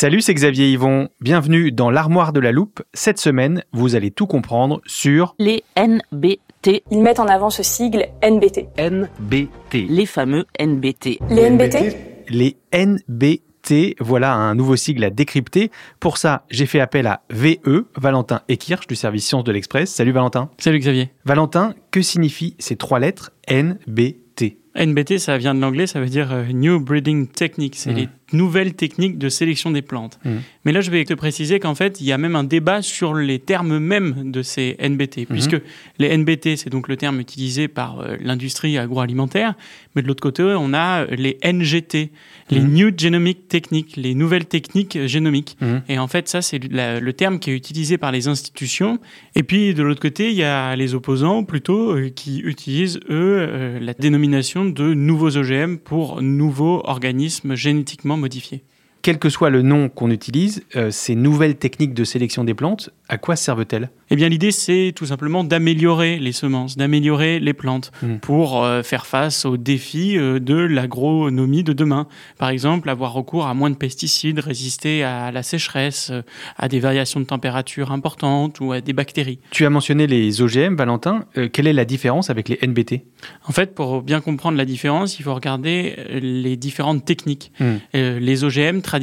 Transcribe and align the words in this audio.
Salut, 0.00 0.20
c'est 0.20 0.32
Xavier 0.32 0.70
Yvon. 0.70 1.08
Bienvenue 1.20 1.72
dans 1.72 1.90
l'armoire 1.90 2.32
de 2.32 2.38
la 2.38 2.52
loupe. 2.52 2.84
Cette 2.94 3.18
semaine, 3.18 3.64
vous 3.72 3.96
allez 3.96 4.12
tout 4.12 4.28
comprendre 4.28 4.80
sur 4.86 5.34
les 5.40 5.64
NBT. 5.76 6.84
Ils 6.92 7.02
mettent 7.02 7.18
en 7.18 7.26
avant 7.26 7.50
ce 7.50 7.64
sigle 7.64 8.06
NBT. 8.22 8.68
NBT. 8.78 9.88
Les 9.88 10.06
fameux 10.06 10.46
NBT. 10.60 11.18
Les 11.30 11.50
NBT 11.50 11.96
les 12.28 12.56
NBT. 12.72 13.96
Voilà 13.98 14.34
un 14.34 14.54
nouveau 14.54 14.76
sigle 14.76 15.02
à 15.02 15.10
décrypter. 15.10 15.72
Pour 15.98 16.16
ça, 16.16 16.44
j'ai 16.48 16.66
fait 16.66 16.78
appel 16.78 17.08
à 17.08 17.22
VE, 17.30 17.86
Valentin 17.96 18.42
Ekirch 18.48 18.86
du 18.86 18.94
service 18.94 19.26
Sciences 19.26 19.42
de 19.42 19.50
l'Express. 19.50 19.92
Salut 19.92 20.12
Valentin. 20.12 20.48
Salut 20.58 20.78
Xavier. 20.78 21.10
Valentin, 21.24 21.74
que 21.90 22.02
signifient 22.02 22.54
ces 22.60 22.76
trois 22.76 23.00
lettres 23.00 23.32
NBT 23.50 24.58
NBT, 24.78 25.18
ça 25.18 25.38
vient 25.38 25.54
de 25.54 25.60
l'anglais, 25.60 25.86
ça 25.86 26.00
veut 26.00 26.06
dire 26.08 26.32
euh, 26.32 26.44
New 26.52 26.78
Breeding 26.78 27.26
Technique. 27.26 27.74
C'est 27.74 27.90
Mm. 27.90 27.96
les 27.96 28.08
nouvelles 28.32 28.74
techniques 28.74 29.18
de 29.18 29.28
sélection 29.28 29.70
des 29.70 29.82
plantes. 29.82 30.18
Mm. 30.24 30.30
Mais 30.64 30.72
là, 30.72 30.80
je 30.80 30.90
vais 30.90 31.04
te 31.04 31.14
préciser 31.14 31.60
qu'en 31.60 31.74
fait, 31.74 32.00
il 32.00 32.06
y 32.06 32.12
a 32.12 32.18
même 32.18 32.36
un 32.36 32.44
débat 32.44 32.82
sur 32.82 33.14
les 33.14 33.38
termes 33.38 33.78
mêmes 33.78 34.30
de 34.30 34.42
ces 34.42 34.76
NBT, 34.80 35.26
puisque 35.28 35.56
les 35.98 36.16
NBT, 36.16 36.56
c'est 36.56 36.70
donc 36.70 36.88
le 36.88 36.96
terme 36.96 37.20
utilisé 37.20 37.68
par 37.68 38.00
euh, 38.00 38.16
l'industrie 38.20 38.78
agroalimentaire, 38.78 39.54
mais 39.94 40.02
de 40.02 40.06
l'autre 40.06 40.22
côté, 40.22 40.42
on 40.42 40.74
a 40.74 41.02
euh, 41.02 41.06
les 41.16 41.38
NGT, 41.44 42.10
les 42.50 42.60
Mhm. 42.60 42.72
New 42.72 42.90
Genomic 42.96 43.48
Techniques, 43.48 43.96
les 43.96 44.14
nouvelles 44.14 44.46
techniques 44.46 45.06
génomiques. 45.06 45.56
Et 45.88 45.98
en 45.98 46.08
fait, 46.08 46.28
ça, 46.28 46.42
c'est 46.42 46.60
le 46.62 47.12
terme 47.12 47.38
qui 47.38 47.50
est 47.50 47.54
utilisé 47.54 47.98
par 47.98 48.12
les 48.12 48.28
institutions. 48.28 48.98
Et 49.34 49.42
puis, 49.42 49.74
de 49.74 49.82
l'autre 49.82 50.00
côté, 50.00 50.30
il 50.30 50.36
y 50.36 50.42
a 50.42 50.76
les 50.76 50.94
opposants, 50.94 51.44
plutôt, 51.44 51.92
euh, 51.92 52.10
qui 52.10 52.40
utilisent, 52.40 53.00
eux, 53.08 53.38
euh, 53.38 53.78
la 53.80 53.94
dénomination 53.94 54.64
de 54.64 54.94
nouveaux 54.94 55.36
OGM 55.36 55.76
pour 55.78 56.20
nouveaux 56.22 56.82
organismes 56.84 57.54
génétiquement 57.54 58.16
modifiés. 58.18 58.62
Quel 59.02 59.18
que 59.18 59.28
soit 59.28 59.50
le 59.50 59.62
nom 59.62 59.88
qu'on 59.88 60.10
utilise, 60.10 60.62
euh, 60.76 60.90
ces 60.90 61.14
nouvelles 61.14 61.56
techniques 61.56 61.94
de 61.94 62.04
sélection 62.04 62.44
des 62.44 62.54
plantes, 62.54 62.90
à 63.08 63.16
quoi 63.16 63.36
servent-elles? 63.36 63.90
Eh 64.10 64.16
bien, 64.16 64.28
l'idée, 64.28 64.50
c'est 64.50 64.92
tout 64.94 65.06
simplement 65.06 65.44
d'améliorer 65.44 66.18
les 66.18 66.32
semences, 66.32 66.76
d'améliorer 66.76 67.38
les 67.40 67.52
plantes 67.54 67.92
Mm. 68.02 68.16
pour 68.18 68.64
euh, 68.64 68.82
faire 68.82 69.06
face 69.06 69.44
aux 69.44 69.56
défis 69.56 70.16
euh, 70.18 70.40
de 70.40 70.54
l'agronomie 70.54 71.62
de 71.62 71.72
demain. 71.72 72.06
Par 72.38 72.48
exemple, 72.48 72.88
avoir 72.90 73.12
recours 73.12 73.46
à 73.46 73.54
moins 73.54 73.70
de 73.70 73.76
pesticides, 73.76 74.40
résister 74.40 75.02
à 75.04 75.30
la 75.30 75.42
sécheresse, 75.42 76.12
à 76.56 76.68
des 76.68 76.80
variations 76.80 77.20
de 77.20 77.26
température 77.26 77.92
importantes 77.92 78.60
ou 78.60 78.72
à 78.72 78.80
des 78.80 78.92
bactéries. 78.92 79.38
Tu 79.50 79.64
as 79.64 79.70
mentionné 79.70 80.06
les 80.06 80.42
OGM, 80.42 80.76
Valentin. 80.76 81.24
Quelle 81.52 81.66
est 81.66 81.72
la 81.72 81.84
différence 81.84 82.30
avec 82.30 82.48
les 82.48 82.58
NBT 82.62 83.02
En 83.46 83.52
fait, 83.52 83.74
pour 83.74 84.02
bien 84.02 84.20
comprendre 84.20 84.56
la 84.56 84.64
différence, 84.64 85.18
il 85.18 85.22
faut 85.22 85.34
regarder 85.34 85.96
les 86.20 86.56
différentes 86.56 87.04
techniques. 87.04 87.52
Mm. 87.60 87.64
Euh, 87.94 88.18
les 88.18 88.44
OGM, 88.44 88.80
traditionnellement, 88.80 88.97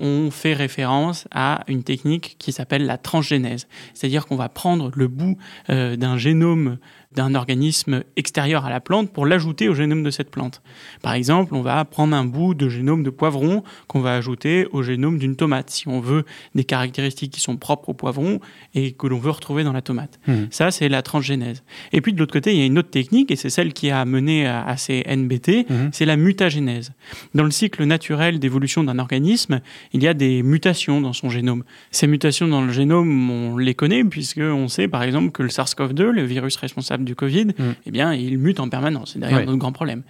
ont 0.00 0.30
fait 0.30 0.54
référence 0.54 1.26
à 1.30 1.64
une 1.68 1.82
technique 1.82 2.36
qui 2.38 2.52
s'appelle 2.52 2.86
la 2.86 2.98
transgénèse. 2.98 3.66
C'est-à-dire 3.94 4.26
qu'on 4.26 4.36
va 4.36 4.48
prendre 4.48 4.90
le 4.94 5.08
bout 5.08 5.36
euh, 5.70 5.96
d'un 5.96 6.16
génome 6.16 6.78
d'un 7.16 7.34
organisme 7.34 8.04
extérieur 8.16 8.66
à 8.66 8.70
la 8.70 8.78
plante 8.80 9.10
pour 9.10 9.24
l'ajouter 9.26 9.68
au 9.68 9.74
génome 9.74 10.02
de 10.02 10.10
cette 10.10 10.30
plante. 10.30 10.60
Par 11.02 11.14
exemple, 11.14 11.54
on 11.54 11.62
va 11.62 11.82
prendre 11.86 12.14
un 12.14 12.24
bout 12.26 12.52
de 12.54 12.68
génome 12.68 13.02
de 13.02 13.08
poivron 13.10 13.64
qu'on 13.88 14.00
va 14.00 14.14
ajouter 14.14 14.66
au 14.72 14.82
génome 14.82 15.18
d'une 15.18 15.34
tomate, 15.34 15.70
si 15.70 15.88
on 15.88 15.98
veut 16.00 16.24
des 16.54 16.64
caractéristiques 16.64 17.32
qui 17.32 17.40
sont 17.40 17.56
propres 17.56 17.88
au 17.88 17.94
poivron 17.94 18.38
et 18.74 18.92
que 18.92 19.06
l'on 19.06 19.18
veut 19.18 19.30
retrouver 19.30 19.64
dans 19.64 19.72
la 19.72 19.80
tomate. 19.80 20.20
Mhm. 20.28 20.48
Ça, 20.50 20.70
c'est 20.70 20.90
la 20.90 21.00
transgénèse. 21.00 21.62
Et 21.92 22.02
puis 22.02 22.12
de 22.12 22.18
l'autre 22.18 22.34
côté, 22.34 22.52
il 22.52 22.58
y 22.58 22.62
a 22.62 22.66
une 22.66 22.78
autre 22.78 22.90
technique, 22.90 23.30
et 23.30 23.36
c'est 23.36 23.48
celle 23.50 23.72
qui 23.72 23.90
a 23.90 24.04
mené 24.04 24.46
à, 24.46 24.62
à 24.66 24.76
ces 24.76 25.02
NBT, 25.08 25.64
Mhm. 25.70 25.90
c'est 25.92 26.04
la 26.04 26.16
mutagénèse. 26.16 26.92
Dans 27.34 27.44
le 27.44 27.50
cycle 27.50 27.82
naturel 27.84 28.38
d'évolution 28.38 28.84
d'un 28.84 28.98
organisme, 28.98 29.60
il 29.94 30.02
y 30.02 30.06
a 30.08 30.12
des 30.12 30.42
mutations 30.42 31.00
dans 31.00 31.14
son 31.14 31.30
génome. 31.30 31.64
Ces 31.90 32.06
mutations 32.06 32.46
dans 32.46 32.60
le 32.60 32.72
génome, 32.72 33.30
on 33.30 33.56
les 33.56 33.74
connaît, 33.74 34.04
puisqu'on 34.04 34.68
sait 34.68 34.86
par 34.86 35.02
exemple 35.02 35.30
que 35.30 35.42
le 35.42 35.48
SARS-CoV-2, 35.48 36.10
le 36.10 36.22
virus 36.24 36.56
responsable 36.56 37.05
du 37.06 37.14
Covid, 37.16 37.46
Mhm. 37.58 37.74
eh 37.86 37.90
bien, 37.90 38.12
il 38.12 38.36
mute 38.36 38.60
en 38.60 38.68
permanence. 38.68 39.12
C'est 39.14 39.18
d'ailleurs 39.18 39.38
Ouais. 39.40 39.46
notre 39.46 39.58
grand 39.58 39.72
problème. 39.72 40.02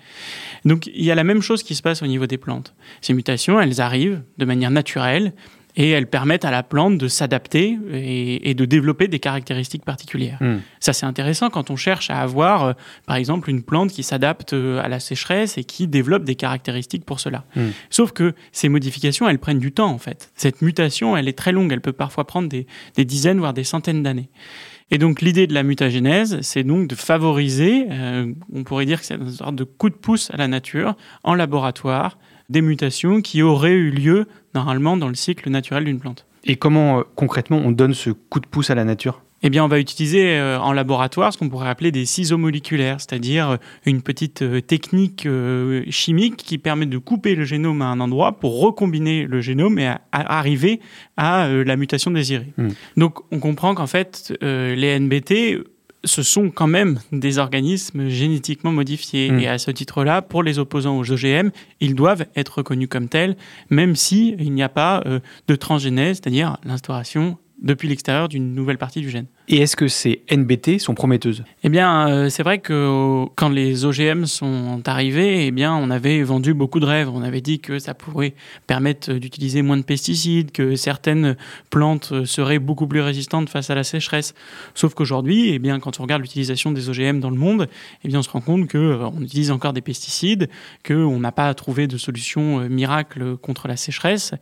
Donc 0.64 0.88
il 0.88 1.04
y 1.04 1.12
a 1.12 1.14
la 1.14 1.22
même 1.24 1.42
chose 1.42 1.62
qui 1.62 1.76
se 1.76 1.82
passe 1.82 2.02
au 2.02 2.06
niveau 2.08 2.26
des 2.26 2.38
plantes. 2.38 2.74
Ces 3.00 3.14
mutations, 3.14 3.60
elles 3.60 3.80
arrivent 3.80 4.22
de 4.38 4.44
manière 4.44 4.72
naturelle 4.72 5.32
et 5.78 5.90
elles 5.90 6.06
permettent 6.08 6.46
à 6.46 6.50
la 6.50 6.62
plante 6.62 6.96
de 6.96 7.06
s'adapter 7.06 7.76
et, 7.92 8.48
et 8.48 8.54
de 8.54 8.64
développer 8.64 9.08
des 9.08 9.18
caractéristiques 9.18 9.84
particulières. 9.84 10.38
Mm. 10.40 10.56
Ça, 10.80 10.94
c'est 10.94 11.04
intéressant 11.04 11.50
quand 11.50 11.68
on 11.70 11.76
cherche 11.76 12.08
à 12.08 12.22
avoir, 12.22 12.64
euh, 12.64 12.72
par 13.06 13.16
exemple, 13.16 13.50
une 13.50 13.62
plante 13.62 13.90
qui 13.90 14.02
s'adapte 14.02 14.54
euh, 14.54 14.82
à 14.82 14.88
la 14.88 15.00
sécheresse 15.00 15.58
et 15.58 15.64
qui 15.64 15.86
développe 15.86 16.24
des 16.24 16.34
caractéristiques 16.34 17.04
pour 17.04 17.20
cela. 17.20 17.44
Mm. 17.56 17.60
Sauf 17.90 18.12
que 18.12 18.32
ces 18.52 18.70
modifications, 18.70 19.28
elles 19.28 19.38
prennent 19.38 19.58
du 19.58 19.70
temps, 19.72 19.90
en 19.90 19.98
fait. 19.98 20.30
Cette 20.34 20.62
mutation, 20.62 21.14
elle 21.14 21.28
est 21.28 21.36
très 21.36 21.52
longue. 21.52 21.70
Elle 21.70 21.82
peut 21.82 21.92
parfois 21.92 22.26
prendre 22.26 22.48
des, 22.48 22.66
des 22.94 23.04
dizaines, 23.04 23.38
voire 23.38 23.52
des 23.52 23.64
centaines 23.64 24.02
d'années. 24.02 24.30
Et 24.90 24.98
donc, 24.98 25.20
l'idée 25.20 25.46
de 25.46 25.54
la 25.54 25.64
mutagénèse, 25.64 26.38
c'est 26.42 26.62
donc 26.62 26.86
de 26.86 26.94
favoriser, 26.94 27.86
euh, 27.90 28.32
on 28.52 28.62
pourrait 28.62 28.86
dire 28.86 29.00
que 29.00 29.06
c'est 29.06 29.16
une 29.16 29.30
sorte 29.30 29.56
de 29.56 29.64
coup 29.64 29.90
de 29.90 29.96
pouce 29.96 30.30
à 30.30 30.36
la 30.36 30.46
nature, 30.46 30.94
en 31.24 31.34
laboratoire, 31.34 32.18
des 32.48 32.60
mutations 32.60 33.20
qui 33.20 33.42
auraient 33.42 33.72
eu 33.72 33.90
lieu, 33.90 34.26
normalement, 34.54 34.96
dans 34.96 35.08
le 35.08 35.16
cycle 35.16 35.50
naturel 35.50 35.84
d'une 35.84 35.98
plante. 35.98 36.24
Et 36.44 36.54
comment 36.56 37.00
euh, 37.00 37.02
concrètement 37.16 37.58
on 37.58 37.72
donne 37.72 37.94
ce 37.94 38.10
coup 38.10 38.38
de 38.38 38.46
pouce 38.46 38.70
à 38.70 38.76
la 38.76 38.84
nature? 38.84 39.22
Eh 39.42 39.50
bien, 39.50 39.64
on 39.64 39.68
va 39.68 39.78
utiliser 39.78 40.36
euh, 40.36 40.58
en 40.58 40.72
laboratoire 40.72 41.32
ce 41.32 41.38
qu'on 41.38 41.48
pourrait 41.48 41.68
appeler 41.68 41.92
des 41.92 42.06
ciseaux 42.06 42.38
moléculaires, 42.38 43.00
c'est-à-dire 43.00 43.50
euh, 43.50 43.56
une 43.84 44.02
petite 44.02 44.42
euh, 44.42 44.60
technique 44.60 45.28
chimique 45.90 46.36
qui 46.36 46.58
permet 46.58 46.86
de 46.86 46.98
couper 46.98 47.34
le 47.34 47.44
génome 47.44 47.82
à 47.82 47.86
un 47.86 48.00
endroit 48.00 48.32
pour 48.38 48.60
recombiner 48.60 49.24
le 49.24 49.40
génome 49.40 49.78
et 49.78 49.86
à- 49.86 50.00
arriver 50.12 50.80
à 51.16 51.48
la 51.48 51.76
mutation 51.76 52.10
désirée. 52.10 52.52
Hmm. 52.56 52.68
Donc, 52.96 53.18
on 53.30 53.38
comprend 53.38 53.74
qu'en 53.74 53.86
fait, 53.86 54.32
les 54.40 54.98
NBT 54.98 55.64
ce 56.06 56.22
sont 56.22 56.50
quand 56.50 56.66
même 56.66 57.00
des 57.12 57.38
organismes 57.38 58.08
génétiquement 58.08 58.72
modifiés. 58.72 59.30
Mm. 59.30 59.40
Et 59.40 59.48
à 59.48 59.58
ce 59.58 59.70
titre-là, 59.70 60.22
pour 60.22 60.42
les 60.42 60.58
opposants 60.58 60.98
aux 60.98 61.10
OGM, 61.10 61.50
ils 61.80 61.94
doivent 61.94 62.26
être 62.36 62.58
reconnus 62.58 62.88
comme 62.88 63.08
tels, 63.08 63.36
même 63.70 63.96
si 63.96 64.36
il 64.38 64.52
n'y 64.52 64.62
a 64.62 64.68
pas 64.68 65.02
euh, 65.06 65.20
de 65.48 65.56
transgénèse, 65.56 66.18
c'est-à-dire 66.18 66.56
l'instauration 66.64 67.38
depuis 67.62 67.88
l'extérieur 67.88 68.28
d'une 68.28 68.54
nouvelle 68.54 68.78
partie 68.78 69.00
du 69.00 69.10
gène. 69.10 69.26
Et 69.48 69.58
est-ce 69.58 69.76
que 69.76 69.88
ces 69.88 70.22
NBT 70.30 70.78
sont 70.78 70.94
prometteuses? 70.94 71.44
Eh 71.62 71.68
bien, 71.68 72.08
euh, 72.08 72.28
c'est 72.28 72.42
vrai 72.42 72.58
que 72.58 73.24
quand 73.36 73.48
les 73.48 73.84
OGM 73.84 74.26
sont 74.26 74.82
arrivés, 74.86 75.46
eh 75.46 75.50
bien, 75.52 75.74
on 75.74 75.90
avait 75.90 76.22
vendu 76.22 76.52
beaucoup 76.52 76.80
de 76.80 76.84
rêves. 76.84 77.08
On 77.12 77.22
avait 77.22 77.40
dit 77.40 77.60
que 77.60 77.78
ça 77.78 77.94
pourrait 77.94 78.34
permettre 78.66 79.12
d'utiliser 79.12 79.62
moins 79.62 79.76
de 79.76 79.84
pesticides, 79.84 80.50
que 80.50 80.74
certaines 80.74 81.36
plantes 81.70 82.24
seraient 82.24 82.58
beaucoup 82.58 82.86
plus 82.86 83.00
résistantes 83.00 83.48
face 83.48 83.70
à 83.70 83.74
la 83.74 83.84
sécheresse. 83.84 84.34
Sauf 84.74 84.94
qu'aujourd'hui, 84.94 85.50
eh 85.50 85.58
bien, 85.58 85.78
quand 85.78 86.00
on 86.00 86.02
regarde 86.02 86.22
l'utilisation 86.22 86.72
des 86.72 86.90
OGM 86.90 87.20
dans 87.20 87.30
le 87.30 87.36
monde, 87.36 87.68
eh 88.04 88.08
bien, 88.08 88.18
on 88.18 88.22
se 88.22 88.30
rend 88.30 88.40
compte 88.40 88.66
que 88.66 88.78
euh, 88.78 89.08
on 89.08 89.22
utilise 89.22 89.50
encore 89.50 89.72
des 89.72 89.80
pesticides, 89.80 90.48
qu'on 90.84 91.20
n'a 91.20 91.32
pas 91.32 91.54
trouvé 91.54 91.86
de 91.86 91.96
solution 91.98 92.60
euh, 92.60 92.68
miracle 92.68 93.36
contre 93.36 93.68
la 93.68 93.76
sécheresse. 93.76 94.34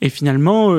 Et 0.00 0.08
finalement, 0.08 0.74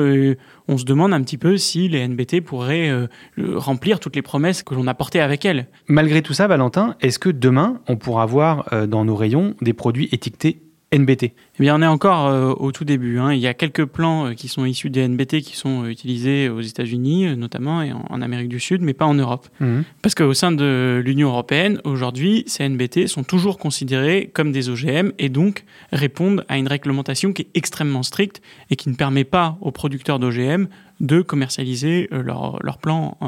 on 0.68 0.78
se 0.78 0.84
demande 0.84 1.12
un 1.12 1.22
petit 1.22 1.38
peu 1.38 1.56
si 1.56 1.88
les 1.88 2.06
NBT 2.06 2.40
pourraient 2.40 2.88
euh, 2.88 3.06
remplir 3.38 4.00
toutes 4.00 4.16
les 4.16 4.22
promesses 4.22 4.62
que 4.62 4.74
l'on 4.74 4.86
a 4.86 4.94
portées 4.94 5.20
avec 5.20 5.44
elles. 5.44 5.68
Malgré 5.88 6.22
tout 6.22 6.32
ça, 6.32 6.46
Valentin, 6.46 6.96
est-ce 7.00 7.18
que 7.18 7.28
demain, 7.28 7.80
on 7.88 7.96
pourra 7.96 8.26
voir 8.26 8.68
euh, 8.72 8.86
dans 8.86 9.04
nos 9.04 9.16
rayons 9.16 9.54
des 9.60 9.72
produits 9.72 10.08
étiquetés 10.12 10.65
NBT 10.92 11.32
eh 11.58 11.62
bien, 11.62 11.74
on 11.74 11.80
est 11.80 11.86
encore 11.86 12.26
euh, 12.26 12.52
au 12.52 12.70
tout 12.70 12.84
début. 12.84 13.18
Hein. 13.18 13.32
Il 13.32 13.40
y 13.40 13.46
a 13.46 13.54
quelques 13.54 13.86
plans 13.86 14.26
euh, 14.26 14.32
qui 14.34 14.46
sont 14.48 14.66
issus 14.66 14.90
des 14.90 15.08
NBT 15.08 15.40
qui 15.40 15.56
sont 15.56 15.84
euh, 15.84 15.88
utilisés 15.88 16.50
aux 16.50 16.60
États-Unis, 16.60 17.34
notamment, 17.34 17.80
et 17.80 17.92
en, 17.92 18.20
Amérique 18.20 18.48
du 18.48 18.60
Sud, 18.60 18.82
mais 18.82 18.92
pas 18.92 19.06
en 19.06 19.14
Europe. 19.14 19.48
Mhm. 19.60 19.84
Parce 20.02 20.14
qu'au 20.14 20.34
sein 20.34 20.52
de 20.52 21.00
l'Union 21.04 21.28
européenne, 21.28 21.80
aujourd'hui, 21.84 22.44
ces 22.46 22.68
NBT 22.68 23.06
sont 23.06 23.24
toujours 23.24 23.58
considérés 23.58 24.30
comme 24.34 24.52
des 24.52 24.68
OGM 24.68 25.12
et 25.18 25.28
donc 25.30 25.64
répondent 25.92 26.44
à 26.48 26.58
une 26.58 26.68
réglementation 26.68 27.32
qui 27.32 27.42
est 27.42 27.48
extrêmement 27.54 28.02
stricte 28.02 28.42
et 28.70 28.76
qui 28.76 28.90
ne 28.90 28.94
permet 28.94 29.24
pas 29.24 29.56
aux 29.62 29.70
producteurs 29.70 30.18
d'OGM 30.18 30.66
de 31.00 31.20
commercialiser 31.20 32.08
leurs 32.10 32.58
leur 32.62 32.78
plans 32.78 33.18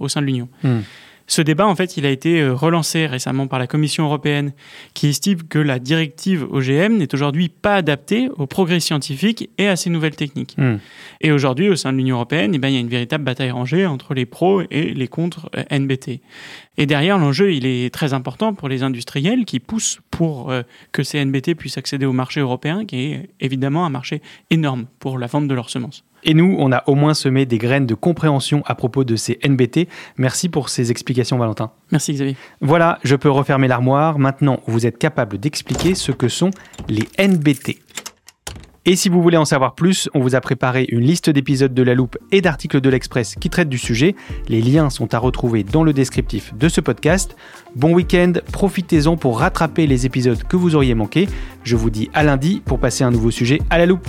au 0.00 0.08
sein 0.08 0.20
de 0.20 0.26
l'Union. 0.26 0.48
Mhm. 0.62 0.82
Ce 1.28 1.42
débat, 1.42 1.66
en 1.66 1.74
fait, 1.74 1.96
il 1.96 2.06
a 2.06 2.10
été 2.10 2.40
euh, 2.40 2.54
relancé 2.54 3.06
récemment 3.06 3.48
par 3.48 3.58
la 3.58 3.66
Commission 3.66 4.04
européenne, 4.04 4.52
qui 4.94 5.08
estime 5.08 5.42
que 5.42 5.58
la 5.58 5.78
directive 5.78 6.46
OGM 6.50 6.96
n'est 6.96 7.12
aujourd'hui 7.14 7.48
pas 7.48 7.74
adaptée 7.74 8.28
aux 8.36 8.46
progrès 8.46 8.80
scientifiques 8.80 9.50
et 9.58 9.66
à 9.66 9.76
ces 9.76 9.90
nouvelles 9.90 10.14
techniques. 10.14 10.54
Hmm. 10.56 10.76
Et 11.20 11.32
aujourd'hui, 11.32 11.68
au 11.68 11.76
sein 11.76 11.92
de 11.92 11.98
l'Union 11.98 12.16
européenne, 12.16 12.52
eh 12.54 12.58
ben, 12.58 12.68
il 12.68 12.74
y 12.74 12.76
a 12.76 12.80
une 12.80 12.88
véritable 12.88 13.24
bataille 13.24 13.50
rangée 13.50 13.86
entre 13.86 14.14
les 14.14 14.26
pros 14.26 14.62
et 14.70 14.94
les 14.94 15.08
contre 15.08 15.50
euh, 15.56 15.78
NBT. 15.78 16.20
Et 16.78 16.86
derrière, 16.86 17.18
l'enjeu, 17.18 17.52
il 17.52 17.66
est 17.66 17.92
très 17.92 18.12
important 18.12 18.54
pour 18.54 18.68
les 18.68 18.82
industriels 18.82 19.44
qui 19.44 19.58
poussent 19.58 20.00
pour 20.10 20.50
euh, 20.50 20.62
que 20.92 21.02
ces 21.02 21.24
NBT 21.24 21.54
puissent 21.54 21.78
accéder 21.78 22.06
au 22.06 22.12
marché 22.12 22.40
européen, 22.40 22.84
qui 22.84 23.12
est 23.12 23.30
évidemment 23.40 23.84
un 23.84 23.90
marché 23.90 24.22
énorme 24.50 24.86
pour 25.00 25.18
la 25.18 25.26
vente 25.26 25.48
de 25.48 25.54
leurs 25.54 25.70
semences. 25.70 26.04
Et 26.26 26.34
nous, 26.34 26.56
on 26.58 26.72
a 26.72 26.82
au 26.88 26.96
moins 26.96 27.14
semé 27.14 27.46
des 27.46 27.56
graines 27.56 27.86
de 27.86 27.94
compréhension 27.94 28.62
à 28.66 28.74
propos 28.74 29.04
de 29.04 29.14
ces 29.14 29.38
NBT. 29.46 29.88
Merci 30.18 30.48
pour 30.48 30.68
ces 30.68 30.90
explications, 30.90 31.38
Valentin. 31.38 31.70
Merci, 31.92 32.12
Xavier. 32.12 32.36
Voilà, 32.60 32.98
je 33.04 33.14
peux 33.14 33.30
refermer 33.30 33.68
l'armoire. 33.68 34.18
Maintenant, 34.18 34.58
vous 34.66 34.86
êtes 34.86 34.98
capable 34.98 35.38
d'expliquer 35.38 35.94
ce 35.94 36.10
que 36.10 36.28
sont 36.28 36.50
les 36.88 37.08
NBT. 37.24 37.78
Et 38.88 38.94
si 38.94 39.08
vous 39.08 39.22
voulez 39.22 39.36
en 39.36 39.44
savoir 39.44 39.74
plus, 39.74 40.08
on 40.14 40.20
vous 40.20 40.34
a 40.34 40.40
préparé 40.40 40.86
une 40.88 41.00
liste 41.00 41.30
d'épisodes 41.30 41.74
de 41.74 41.82
La 41.82 41.94
Loupe 41.94 42.18
et 42.32 42.40
d'articles 42.40 42.80
de 42.80 42.88
l'Express 42.88 43.34
qui 43.34 43.50
traitent 43.50 43.68
du 43.68 43.78
sujet. 43.78 44.16
Les 44.48 44.62
liens 44.62 44.90
sont 44.90 45.14
à 45.14 45.18
retrouver 45.18 45.62
dans 45.62 45.84
le 45.84 45.92
descriptif 45.92 46.54
de 46.54 46.68
ce 46.68 46.80
podcast. 46.80 47.36
Bon 47.76 47.94
week-end, 47.94 48.32
profitez-en 48.52 49.16
pour 49.16 49.40
rattraper 49.40 49.86
les 49.86 50.06
épisodes 50.06 50.42
que 50.42 50.56
vous 50.56 50.74
auriez 50.74 50.94
manqués. 50.94 51.28
Je 51.64 51.76
vous 51.76 51.90
dis 51.90 52.10
à 52.14 52.22
lundi 52.24 52.62
pour 52.64 52.78
passer 52.80 53.02
un 53.04 53.10
nouveau 53.10 53.30
sujet 53.30 53.60
à 53.70 53.78
la 53.78 53.86
loupe. 53.86 54.08